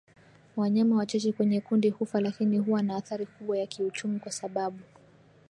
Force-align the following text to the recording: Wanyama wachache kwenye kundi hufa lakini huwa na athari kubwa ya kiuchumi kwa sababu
Wanyama 0.55 0.95
wachache 0.95 1.31
kwenye 1.31 1.61
kundi 1.61 1.89
hufa 1.89 2.21
lakini 2.21 2.57
huwa 2.57 2.81
na 2.81 2.95
athari 2.95 3.25
kubwa 3.25 3.57
ya 3.57 3.65
kiuchumi 3.67 4.19
kwa 4.19 4.31
sababu 4.31 4.79